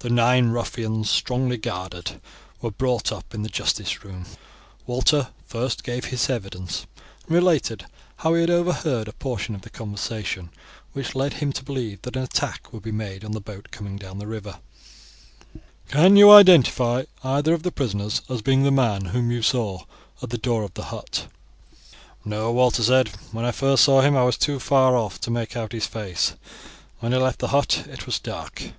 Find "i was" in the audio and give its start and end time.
24.16-24.36